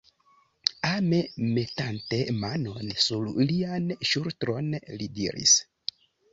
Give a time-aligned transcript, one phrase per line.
[0.91, 1.19] Ame
[1.57, 5.59] metante manon sur lian ŝultron, li diris: